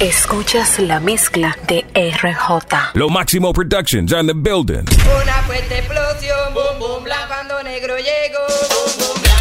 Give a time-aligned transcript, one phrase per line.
[0.00, 2.94] Escuchas la mezcla de RJ.
[2.94, 4.82] Lo máximo productions on the building.
[5.22, 9.33] Una fuerte explosión, boom boom blanco negro llegó, boom boom blanco.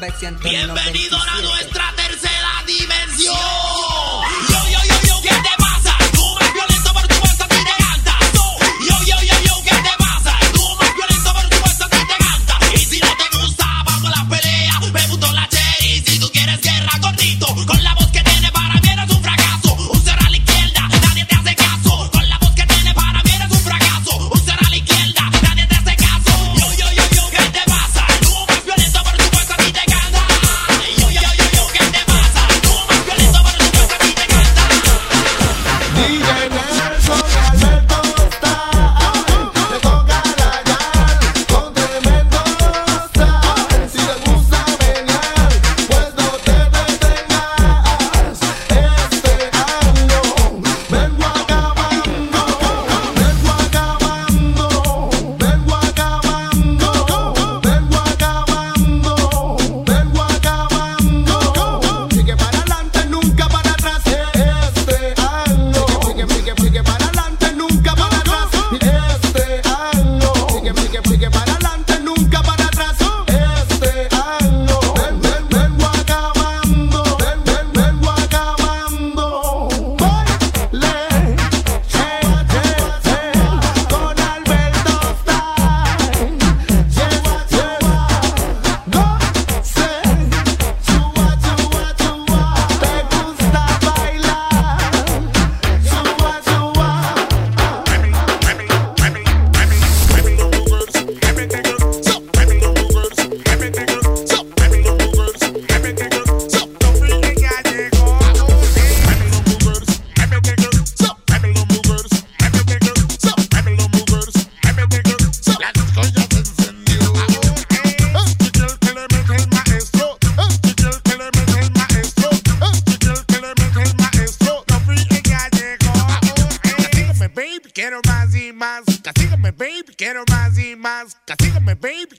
[0.00, 1.97] Bienvenido a nuestra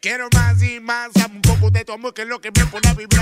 [0.01, 2.87] Quiero más y más, un poco de tu amor que es lo que me pone
[2.87, 3.18] a vivir.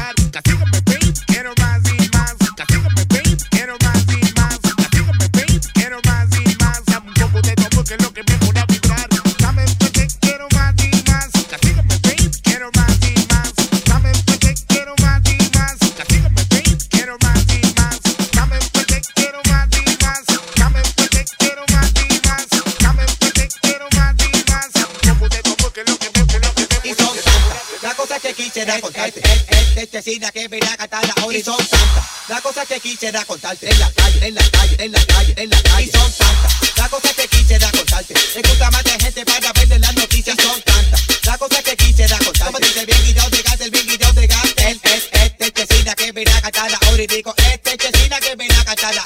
[29.86, 31.80] de este que mira cantar la horizontal.
[32.30, 35.50] La cosa que quisiera contarte en la calle, en la calle, en la calle, en
[35.52, 35.84] la calle.
[35.86, 38.14] Y son tantas las cosas que quisiera contarte.
[38.14, 40.36] Escucha más de gente para ver las noticias.
[40.42, 42.46] Son tantas las cosas que quisiera contarte.
[42.46, 44.72] Como dice bien y yo te gaste, el bien y yo te gaste.
[44.72, 47.36] Este es este chesina que mira cantar la horizontal.
[47.38, 49.04] Este, este chesina que mira cantar la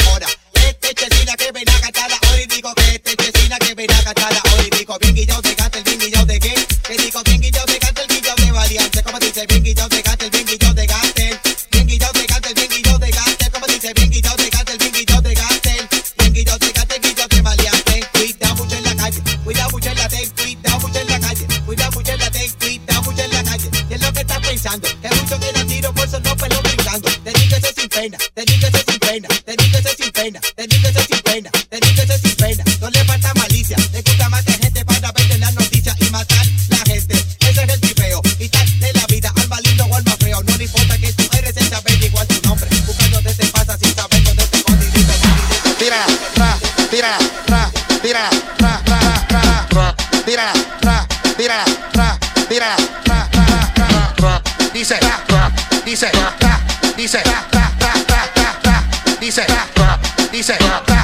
[48.11, 51.05] tírala, tra, tra, tra, tra, tírala, tra,
[51.37, 52.17] tírala, tra,
[52.49, 54.41] tírala, tra, tra, tra,
[54.73, 54.97] dice,
[55.27, 55.49] tra,
[55.85, 56.11] dice,
[56.97, 57.93] dice, tra, tra,
[59.17, 59.99] dice, tra,
[60.29, 61.01] dice, tra.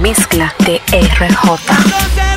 [0.00, 2.29] mezcla de RJ.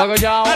[0.00, 0.49] 找个家。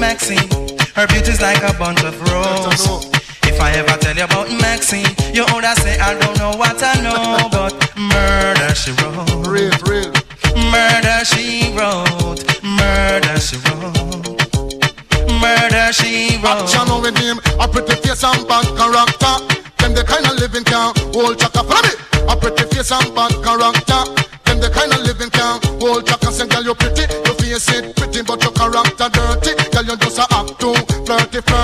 [0.00, 0.48] Maxine.
[0.96, 3.04] Her beauty's like a bunch of roses.
[3.44, 5.04] If I ever tell you about Maxine,
[5.34, 9.28] you would say I don't know what I know, but murder she wrote.
[9.46, 10.08] Real, real.
[10.72, 12.40] Murder she wrote.
[12.64, 14.40] Murder she wrote.
[15.36, 16.64] Murder she wrote.
[16.64, 19.36] Action with him, a pretty face and bad character.
[19.84, 21.60] Them the kind of living can hold chaka.
[21.60, 21.92] Follow me.
[22.24, 24.00] A pretty face and bad character.
[24.48, 26.32] Them the kind of living can hold chaka.
[26.32, 27.99] Say, girl, you pretty, your face it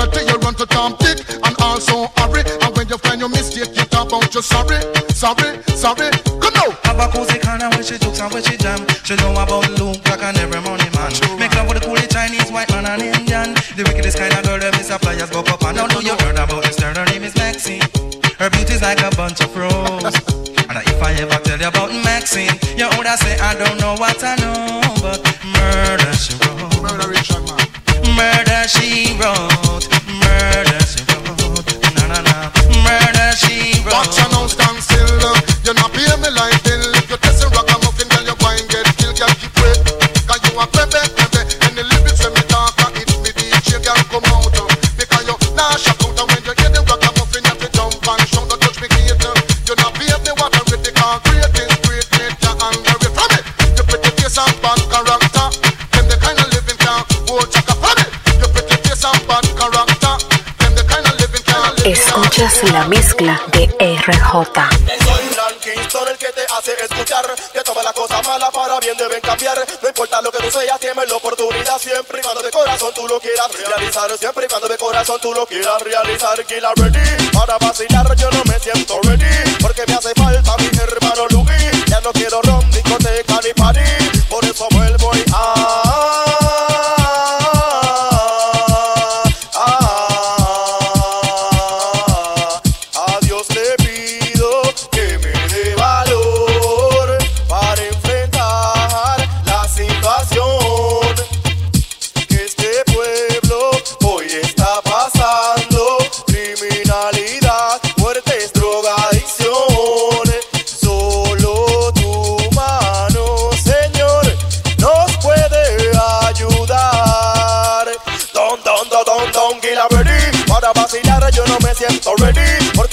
[0.07, 0.31] flirty.
[0.31, 2.43] You run to Tom Dick and also hurry.
[2.63, 6.11] And when you find your mistake, you talk about you sorry, sorry, sorry.
[6.41, 6.71] Come now.
[6.85, 8.81] Have a cozy corner where she jokes and where she jam.
[9.05, 11.13] She know about Luke like an every money man.
[11.39, 13.55] Make love with a coolie Chinese, white man and Indian.
[13.77, 14.99] The wickedest kind of girl that Mr.
[15.01, 16.95] Flyers go up and now know you heard about this girl.
[16.95, 17.83] Her name is Maxine.
[18.39, 20.17] Her beauty's like a bunch of roses.
[20.69, 24.23] and if I ever tell you about Maxine, you would say I don't know what
[24.23, 26.83] I know, but murder she wrote.
[26.83, 28.17] Murder Richard, man.
[28.17, 29.56] Murder she wrote.
[64.33, 67.25] Soy Ran Kingston el que te hace escuchar.
[67.53, 69.57] Que todas las cosas malas para bien deben cambiar.
[69.81, 71.79] No importa lo que tú seas, tienes la oportunidad.
[71.79, 74.19] Siempre y cuando de corazón tú lo quieras realizar.
[74.19, 76.45] Siempre y cuando de corazón tú lo quieras realizar.
[76.45, 78.17] Killa ready para vacilar.
[78.17, 81.36] Yo no me siento ready Porque me hace falta mi hermano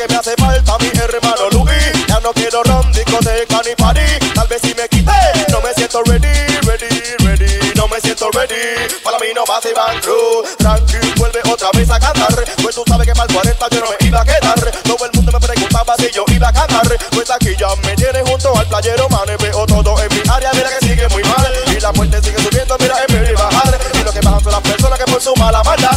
[0.04, 2.08] Porque me hace falta mi hermano Luis.
[2.08, 4.02] Ya no quiero ron, discoteca ni party.
[4.34, 5.12] Tal vez si me quité,
[5.50, 6.28] no me siento ready,
[6.68, 7.72] ready, ready.
[7.76, 8.56] No me siento ready.
[9.04, 10.58] Para mí no va a ser Cruz.
[10.58, 12.36] Tranquil, vuelve otra vez a cantar.
[12.62, 14.72] Pues tú sabes que para el 40 yo no me iba a quedar.
[14.84, 16.98] Todo el mundo me preguntaba si yo iba a cantar.
[17.12, 19.28] Pues aquí ya me tiene junto al playero, man.
[19.40, 21.54] Veo todo en mi área, mira que sigue muy mal.
[21.68, 23.80] Y la muerte sigue subiendo, mira en vez de bajar.
[23.94, 25.93] Y lo que bajan son las personas que por su mala maldad,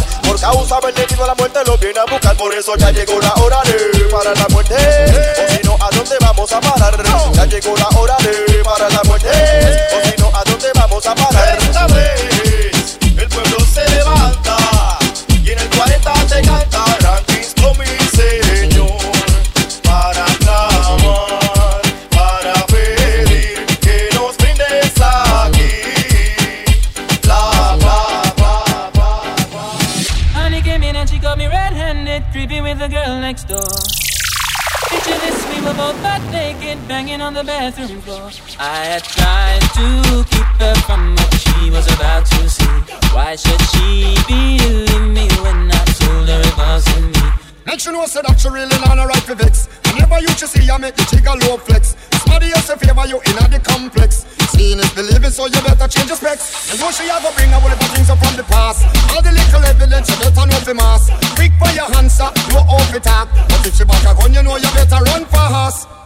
[0.53, 2.37] causa del destino a la muerte lo viene a buscar.
[2.37, 5.56] Por eso ya llegó la hora de para la muerte.
[37.77, 38.57] The.
[38.59, 42.65] I had tried to keep her from what she was about to see.
[43.13, 47.29] Why should she believe me when I told her it wasn't me?
[47.67, 49.69] Make sure know say that you really not alright for vex.
[49.93, 51.97] Whenever you just see I make the jigger low flex.
[52.25, 54.25] Somebody else a favor you in the complex.
[54.57, 56.73] Seeing is believing, so you better change your specs.
[56.73, 58.89] And know she a bring a whole heap things up from the past.
[59.13, 61.13] All the little evidence you better know for mass.
[61.37, 63.29] Quick for your answer, no off it talk.
[63.53, 66.06] But if she back a gun, you know you better run fast.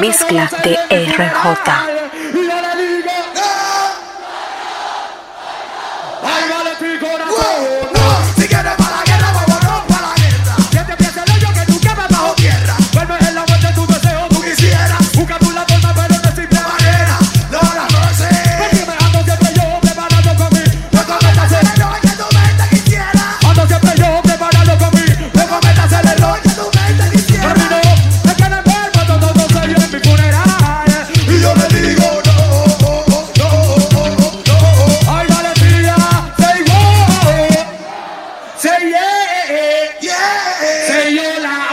[0.00, 1.97] mezcla de RJ.
[40.00, 40.86] yeah.
[40.86, 41.67] Say your lie.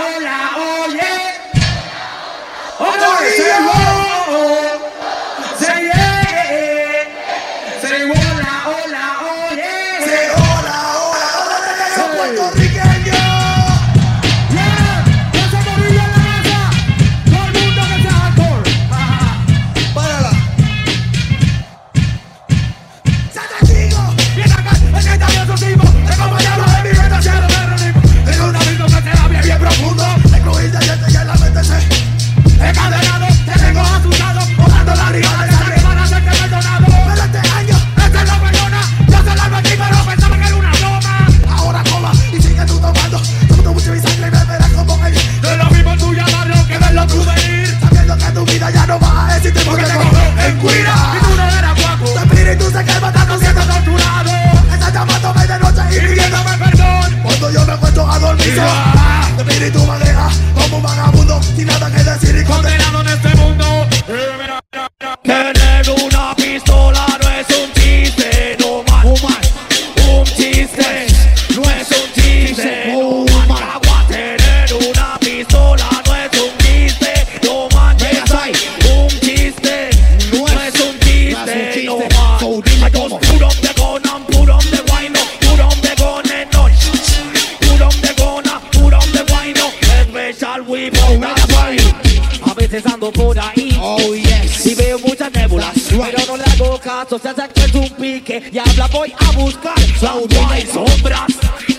[96.95, 99.79] brazo, se hace que pique y habla voy a buscar.
[99.99, 101.27] Saudita y sombras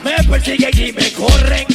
[0.05, 1.67] me persiguen y me corren,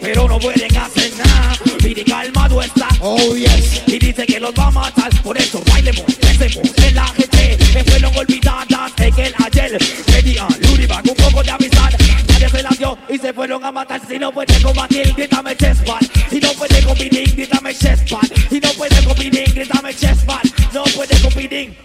[0.00, 1.56] pero no pueden hacer nada.
[1.78, 5.10] Pidi calmado está, oh yes, y dice que los va a matar.
[5.22, 9.78] Por eso bailemos, pensemos, relájese, me fueron olvidadas en el ayer.
[10.06, 11.90] Pedían Luribac un poco de amistad,
[12.28, 14.00] nadie se la dio y se fueron a matar.
[14.06, 15.98] Si no puede combatir, grítame chespan.
[16.30, 18.28] Si no puede competir, grítame chespan.
[18.50, 20.40] Si no puede competir, grítame chespan.
[20.72, 21.76] No puede competir.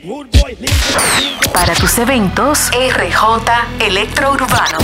[1.58, 3.42] Para tus eventos, RJ
[3.80, 4.78] Electrourbano.